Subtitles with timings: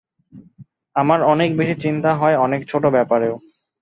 [0.95, 3.35] আমার অনেক বেশি চিন্তা হয় অনেক ছোট ব্যাপারেও।